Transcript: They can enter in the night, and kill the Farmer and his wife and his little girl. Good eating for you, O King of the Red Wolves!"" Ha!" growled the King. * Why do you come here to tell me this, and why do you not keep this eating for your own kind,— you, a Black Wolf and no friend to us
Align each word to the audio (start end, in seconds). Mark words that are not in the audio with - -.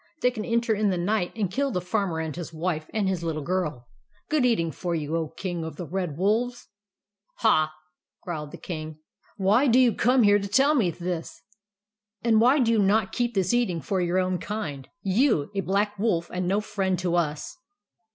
They 0.21 0.31
can 0.31 0.43
enter 0.43 0.73
in 0.73 0.89
the 0.89 0.97
night, 0.97 1.31
and 1.35 1.51
kill 1.51 1.69
the 1.69 1.79
Farmer 1.79 2.17
and 2.17 2.35
his 2.35 2.51
wife 2.51 2.89
and 2.91 3.07
his 3.07 3.23
little 3.23 3.43
girl. 3.43 3.87
Good 4.29 4.47
eating 4.47 4.71
for 4.71 4.95
you, 4.95 5.15
O 5.15 5.27
King 5.27 5.63
of 5.63 5.75
the 5.75 5.85
Red 5.85 6.17
Wolves!"" 6.17 6.69
Ha!" 7.41 7.71
growled 8.23 8.49
the 8.49 8.57
King. 8.57 8.97
* 9.19 9.37
Why 9.37 9.67
do 9.67 9.77
you 9.77 9.93
come 9.93 10.23
here 10.23 10.39
to 10.39 10.47
tell 10.47 10.73
me 10.73 10.89
this, 10.89 11.43
and 12.23 12.41
why 12.41 12.57
do 12.57 12.71
you 12.71 12.79
not 12.79 13.11
keep 13.11 13.35
this 13.35 13.53
eating 13.53 13.79
for 13.79 14.01
your 14.01 14.17
own 14.17 14.39
kind,— 14.39 14.87
you, 15.21 15.51
a 15.53 15.61
Black 15.61 15.99
Wolf 15.99 16.31
and 16.33 16.47
no 16.47 16.61
friend 16.61 16.97
to 16.97 17.13
us 17.13 17.55